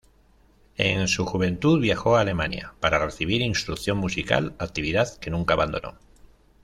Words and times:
En 0.77 1.07
su 1.07 1.27
juventud 1.27 1.79
viajó 1.79 2.17
a 2.17 2.21
Alemania 2.21 2.73
para 2.79 2.97
recibir 3.05 3.43
instrucción 3.43 3.99
musical, 3.99 4.55
actividad 4.57 5.15
que 5.19 5.29
nunca 5.29 5.53
abandonó. 5.53 5.93